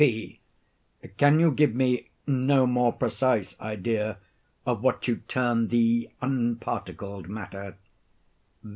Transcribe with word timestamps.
P. 0.01 0.39
Can 1.17 1.39
you 1.39 1.51
give 1.51 1.75
me 1.75 2.09
no 2.25 2.65
more 2.65 2.91
precise 2.91 3.55
idea 3.61 4.17
of 4.65 4.81
what 4.81 5.07
you 5.07 5.17
term 5.27 5.67
the 5.67 6.09
unparticled 6.23 7.29
matter? 7.29 7.77